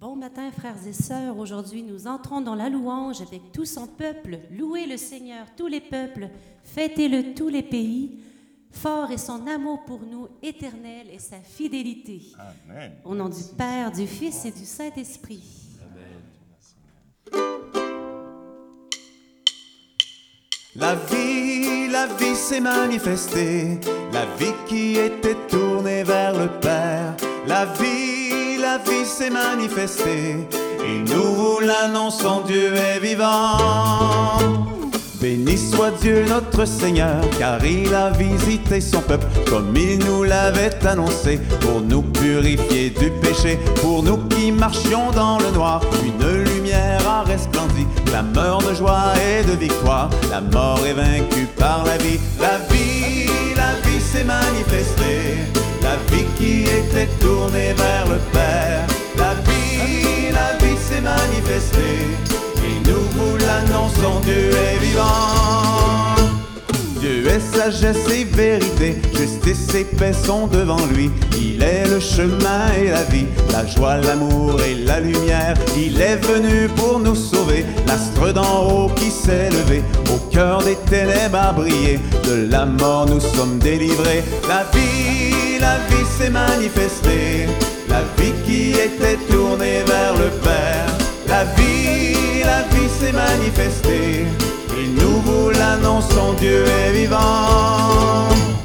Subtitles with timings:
[0.00, 1.36] Bon matin, frères et sœurs.
[1.38, 4.38] Aujourd'hui, nous entrons dans la louange avec tout son peuple.
[4.56, 6.28] Louez le Seigneur, tous les peuples.
[6.62, 8.20] Fêtez-le, tous les pays.
[8.70, 12.22] Fort est son amour pour nous, éternel est sa fidélité.
[12.68, 12.92] Amen.
[13.04, 15.42] Au nom du Père, du Fils et du Saint-Esprit.
[20.76, 23.80] La vie, la vie s'est manifestée,
[24.12, 27.16] la vie qui était tournée vers le Père.
[27.48, 28.17] La vie,
[28.68, 30.36] la vie s'est manifestée,
[30.84, 33.56] et nous vous l'annonçons, Dieu est vivant.
[35.22, 40.78] Béni soit Dieu notre Seigneur, car il a visité son peuple comme il nous l'avait
[40.86, 45.80] annoncé, pour nous purifier du péché, pour nous qui marchions dans le noir.
[46.04, 50.10] Une lumière a resplendi, clameur de joie et de victoire.
[50.30, 56.26] La mort est vaincue par la vie, la vie, la vie s'est manifestée, la vie
[56.36, 58.86] qui était tournée vers le Père.
[59.16, 62.06] La vie, la vie s'est manifestée.
[62.64, 66.08] Et nous vous l'annonçons, Dieu est vivant.
[67.00, 71.10] Dieu est sagesse et vérité, justice et paix sont devant lui.
[71.38, 75.54] Il est le chemin et la vie, la joie, l'amour et la lumière.
[75.76, 80.76] Il est venu pour nous sauver, l'astre d'en haut qui s'est levé, au cœur des
[80.90, 82.00] ténèbres a brillé.
[82.24, 84.24] De la mort nous sommes délivrés.
[84.48, 87.46] La vie, la vie s'est manifestée,
[87.88, 90.86] la vie qui était tournée vers le Père.
[91.26, 94.26] La vie, la vie s'est manifestée,
[94.78, 98.57] et nous vous l'annonçons, Dieu est vivant.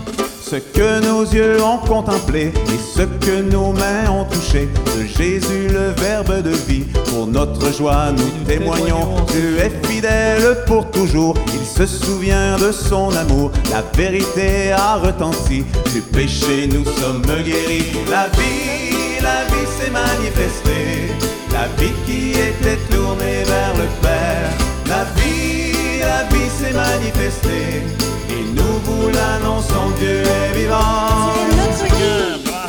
[0.54, 5.68] Ce que nos yeux ont contemplé et ce que nos mains ont touché de Jésus,
[5.68, 9.26] le Verbe de vie, pour notre joie nous témoignons.
[9.30, 13.52] Dieu est fidèle pour toujours, il se souvient de son amour.
[13.72, 17.88] La vérité a retenti, du péché nous sommes guéris.
[18.12, 21.16] La vie, la vie s'est manifestée,
[21.52, 24.52] la vie qui était tournée vers le Père.
[24.88, 27.81] La vie, la vie s'est manifestée,
[28.29, 31.34] et nous vous l'annonçons, Dieu est vivant.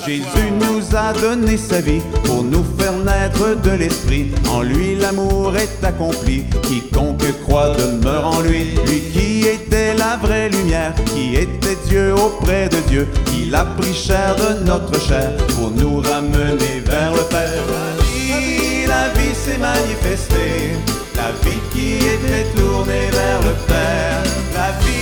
[0.06, 4.32] Jésus nous a donné sa vie pour nous faire naître de l'esprit.
[4.50, 6.44] En lui l'amour est accompli.
[6.62, 8.74] Quiconque croit demeure en lui.
[8.86, 13.08] Lui qui était la vraie lumière, qui était Dieu auprès de Dieu.
[13.32, 17.64] Il a pris chair de notre chair pour nous ramener vers le Père.
[17.72, 20.76] La vie, la vie s'est manifestée.
[21.16, 24.22] La vie qui était tournée vers le Père.
[24.54, 24.93] La vie,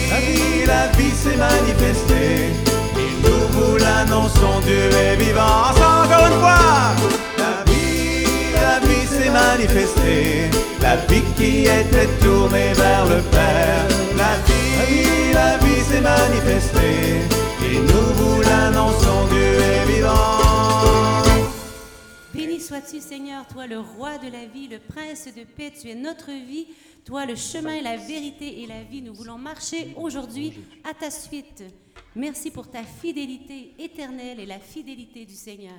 [0.67, 2.51] la vie s'est manifestée.
[3.03, 5.71] Et nous vous l'annonçons, Dieu est vivant.
[5.71, 6.95] Encore une fois.
[7.39, 8.25] La vie,
[8.67, 10.51] la vie s'est manifestée.
[10.81, 13.85] La vie qui était tournée vers le Père.
[14.17, 17.23] La vie, la vie s'est manifestée.
[17.65, 18.12] Et nous
[22.73, 26.31] sois-tu, Seigneur, toi le roi de la vie, le prince de paix, tu es notre
[26.31, 26.69] vie,
[27.05, 29.03] toi le chemin, la vérité et la vie.
[29.03, 31.65] Nous voulons marcher aujourd'hui à ta suite.
[32.17, 35.75] Merci pour ta fidélité éternelle et la fidélité du Seigneur.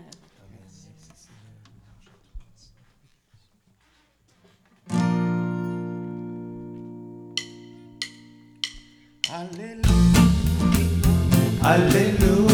[11.64, 12.53] Alléluia,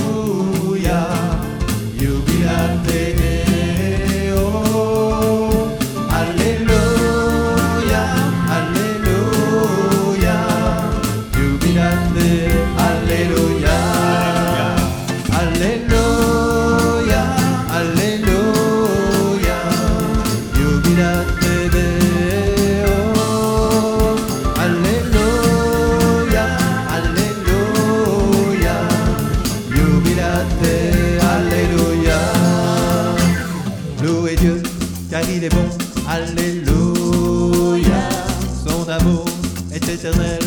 [36.08, 38.02] Alléluia.
[38.66, 39.26] Son amour
[39.72, 40.39] est éternel,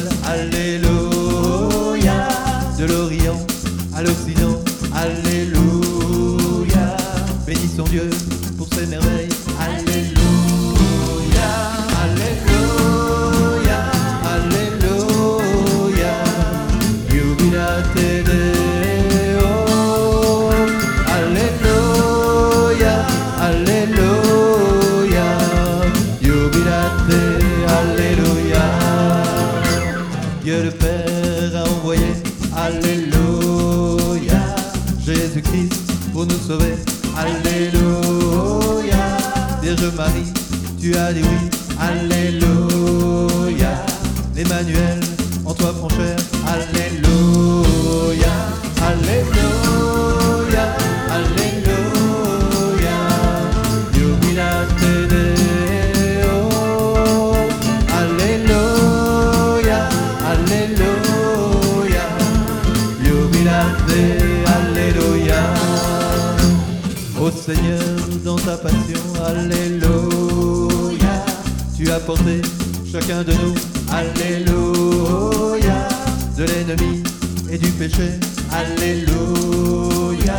[72.91, 73.55] Chacun de nous,
[73.91, 75.89] Alléluia.
[76.37, 77.03] De l'ennemi
[77.51, 78.19] et du péché,
[78.51, 80.35] Alléluia.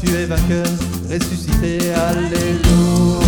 [0.00, 0.66] Tu es vainqueur,
[1.10, 1.92] ressuscité.
[1.92, 3.23] Alléluia,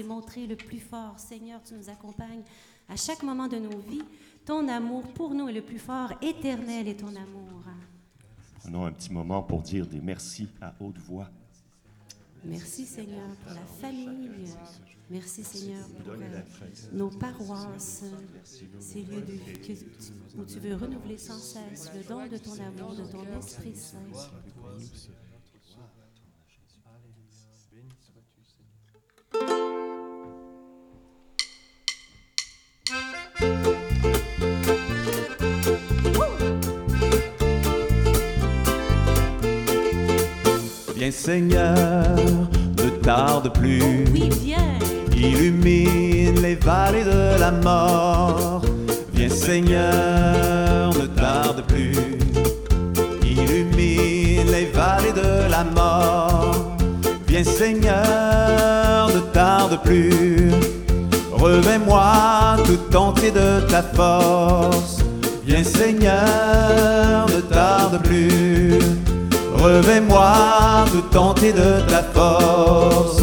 [0.00, 1.18] s'est montré le plus fort.
[1.18, 2.42] Seigneur, tu nous accompagnes
[2.88, 4.02] à chaque moment de nos vies.
[4.44, 6.12] Ton amour pour nous est le plus fort.
[6.22, 7.62] Éternel est ton amour.
[8.60, 11.28] Prenons un petit moment pour dire des merci à haute voix.
[12.44, 14.30] Merci Seigneur pour la famille.
[15.10, 16.40] Merci Seigneur pour euh,
[16.92, 18.04] nos paroisses,
[18.78, 22.52] ces lieux de vie que où tu veux renouveler sans cesse le don de ton
[22.52, 23.98] amour, de ton Esprit Saint.
[40.96, 41.74] Viens Seigneur,
[42.76, 44.04] ne tarde plus.
[44.12, 44.78] Oui, viens.
[45.16, 48.62] Illumine les vallées de la mort.
[49.14, 52.18] Viens Seigneur, ne tarde plus.
[53.22, 56.76] Illumine les vallées de la mort.
[57.26, 60.50] Viens Seigneur, ne tarde plus.
[61.40, 64.98] Revais-moi tout entier de ta force.
[65.46, 68.78] Viens Seigneur, ne tarde plus.
[69.54, 73.22] Revais-moi tout entier de ta force.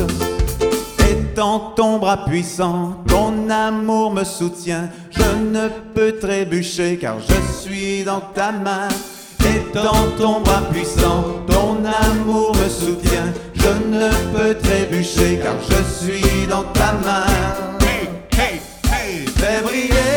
[1.07, 4.89] Étends ton bras puissant, ton amour me soutient.
[5.11, 8.87] Je ne peux trébucher car je suis dans ta main.
[9.41, 13.31] Étends ton bras puissant, ton amour me soutient.
[13.53, 17.76] Je ne peux trébucher car je suis dans ta main.
[19.47, 20.16] Fais briller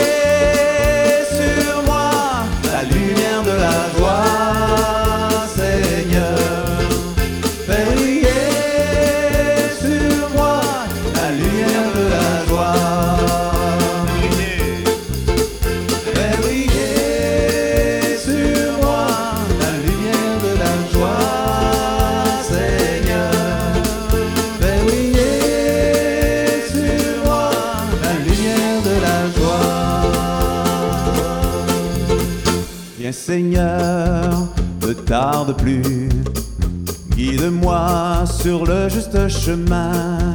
[38.60, 40.34] sur le juste chemin.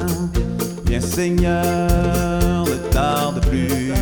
[0.88, 3.94] Viens Seigneur, ne tarde plus.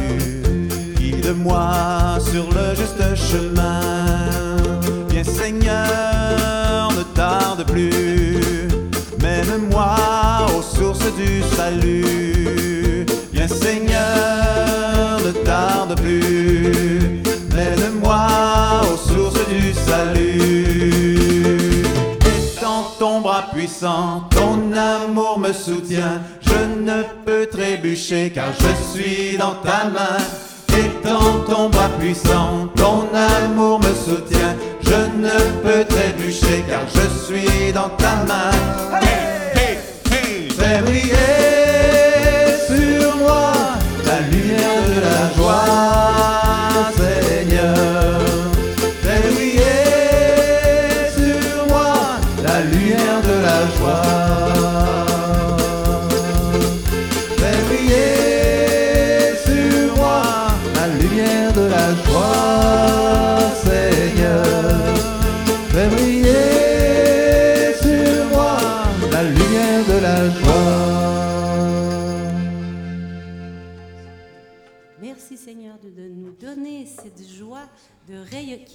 [0.98, 3.82] Guide-moi sur le juste chemin.
[5.10, 8.70] Viens Seigneur, ne tarde plus.
[9.22, 9.96] Mène-moi
[10.58, 13.06] aux sources du salut.
[13.34, 17.22] Viens Seigneur, ne tarde plus.
[17.54, 18.28] Mène-moi
[18.84, 21.33] aux sources du salut.
[23.04, 26.22] Ton bras puissant, ton amour me soutient.
[26.40, 30.24] Je ne peux trébucher car je suis dans ta main.
[30.70, 34.56] Étends ton bras puissant, ton amour me soutient.
[34.84, 38.52] Je ne peux trébucher car je suis dans ta main.
[40.58, 41.53] Fais briller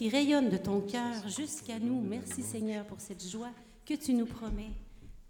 [0.08, 2.00] rayonne de ton cœur jusqu'à nous.
[2.00, 3.52] Merci Seigneur pour cette joie
[3.84, 4.72] que tu nous promets.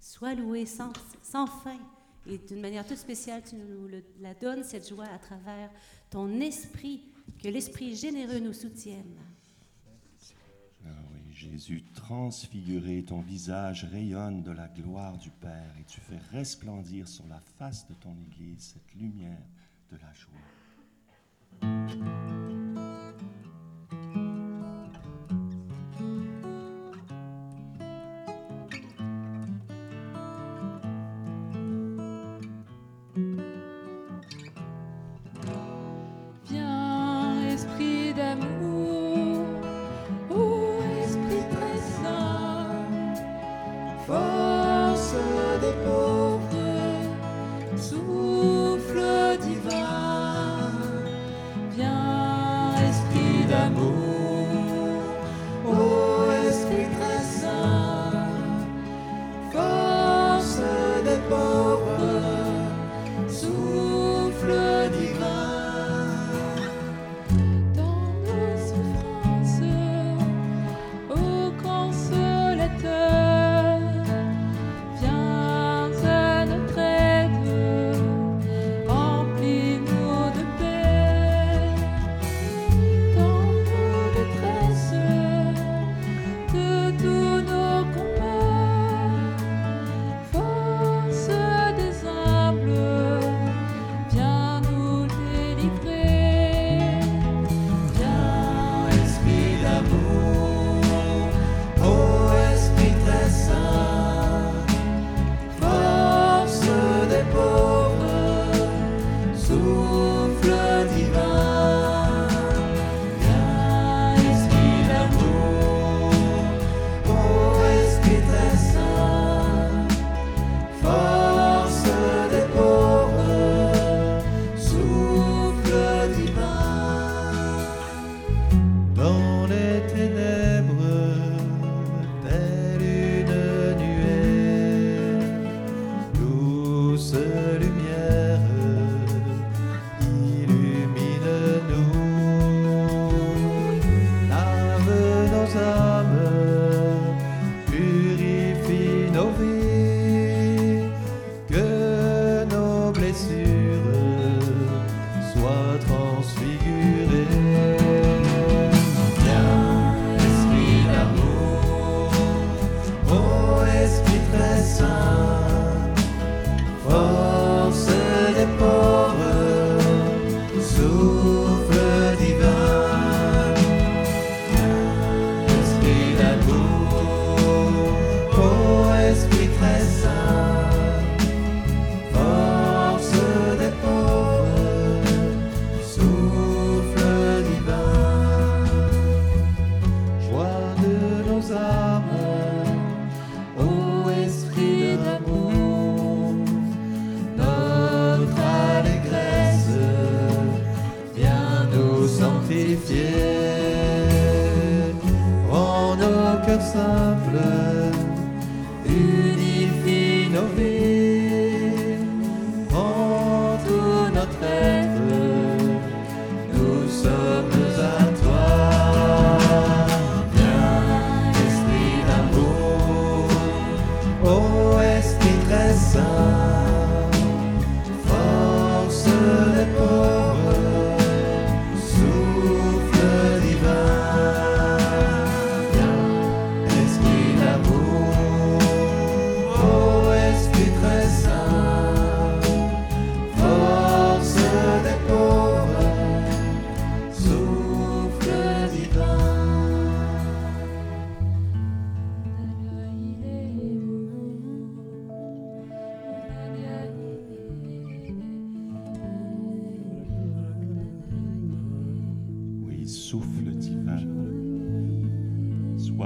[0.00, 0.92] Sois loué sans,
[1.22, 1.78] sans fin.
[2.26, 3.88] Et d'une manière toute spéciale, tu nous
[4.20, 5.70] la donnes, cette joie, à travers
[6.10, 7.04] ton esprit,
[7.42, 9.16] que l'esprit généreux nous soutienne.
[10.84, 16.18] Ah oui, Jésus, transfiguré, ton visage rayonne de la gloire du Père et tu fais
[16.32, 19.46] resplendir sur la face de ton Église cette lumière
[19.90, 20.34] de la joie.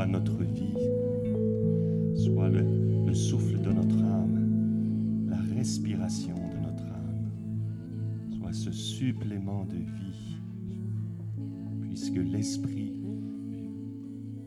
[0.07, 0.75] Notre vie,
[2.17, 2.63] soit le,
[3.07, 7.31] le souffle de notre âme, la respiration de notre âme,
[8.39, 10.37] soit ce supplément de vie,
[11.81, 13.01] puisque l'Esprit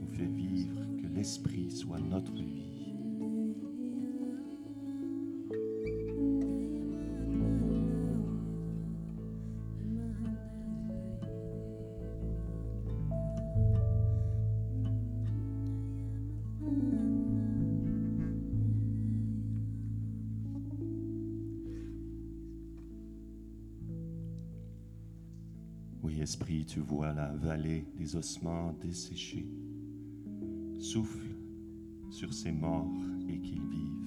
[0.01, 2.34] nous fait vivre, que esprit soit notre
[26.25, 29.47] Esprit, tu vois la vallée des ossements desséchés.
[30.79, 31.27] Souffle
[32.09, 32.89] sur ces morts
[33.29, 34.04] et qu'ils vivent.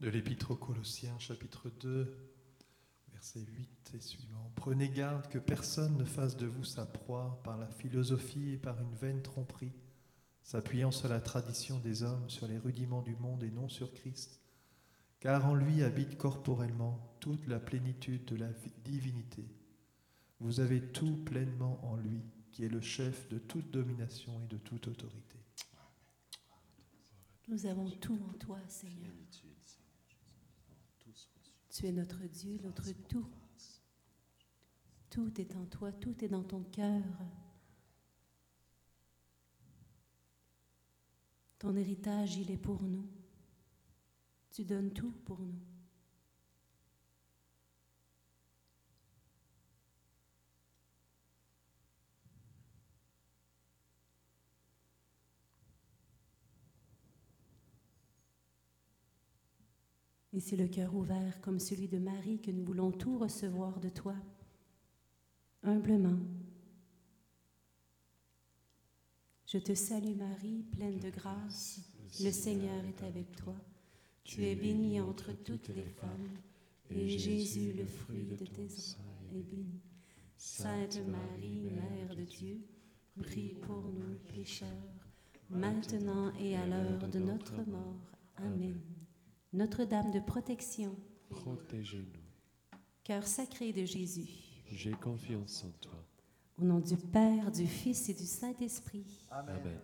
[0.00, 2.16] De l'Épître aux Colossiens, chapitre 2,
[3.12, 4.52] versets 8 et suivants.
[4.54, 8.80] Prenez garde que personne ne fasse de vous sa proie par la philosophie et par
[8.80, 9.72] une vaine tromperie,
[10.44, 14.40] s'appuyant sur la tradition des hommes, sur les rudiments du monde et non sur Christ,
[15.18, 18.50] car en lui habite corporellement toute la plénitude de la
[18.84, 19.44] divinité.
[20.38, 24.58] Vous avez tout pleinement en lui, qui est le chef de toute domination et de
[24.58, 25.38] toute autorité.
[27.48, 29.12] Nous avons tout en toi, Seigneur.
[31.78, 33.28] Tu es notre Dieu, notre tout.
[35.10, 37.04] Tout est en toi, tout est dans ton cœur.
[41.60, 43.06] Ton héritage, il est pour nous.
[44.50, 45.60] Tu donnes tout pour nous.
[60.38, 63.88] Et c'est le cœur ouvert comme celui de Marie que nous voulons tout recevoir de
[63.88, 64.14] toi,
[65.64, 66.16] humblement.
[69.48, 71.80] Je te salue Marie, pleine de grâce,
[72.20, 73.56] le Seigneur est avec toi.
[74.22, 76.38] Tu es bénie entre toutes les femmes,
[76.88, 79.80] et Jésus, le fruit de tes entrailles, est béni.
[80.36, 82.60] Sainte Marie, Mère de Dieu,
[83.20, 84.68] prie pour nous pécheurs,
[85.50, 88.12] maintenant et à l'heure de notre mort.
[88.36, 88.80] Amen.
[89.52, 90.94] Notre-Dame de protection,
[91.30, 92.78] Protégez-nous.
[93.04, 94.28] cœur sacré de Jésus,
[94.70, 96.04] J'ai confiance en toi.
[96.60, 99.06] au nom du Père, du Fils et du Saint-Esprit.
[99.30, 99.78] Amen.